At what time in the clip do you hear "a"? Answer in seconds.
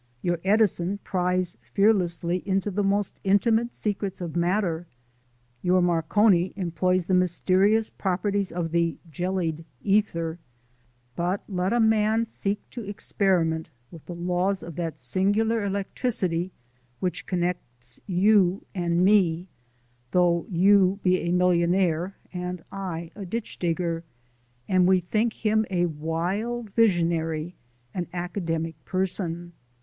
11.71-11.79, 21.19-21.31, 23.13-23.23, 25.69-25.85